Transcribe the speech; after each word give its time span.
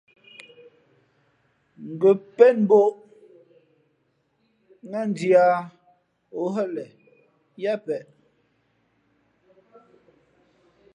Ngα̌ 1.91 2.13
pén 2.35 2.55
mbᾱʼ 2.65 2.83
ó 2.87 2.89
nά 4.89 4.99
ndhī 5.09 5.29
ā 5.45 5.47
ǒ 6.39 6.41
hά 6.53 6.63
le 6.75 6.85
yáá 7.61 7.77
peʼ. 7.85 8.03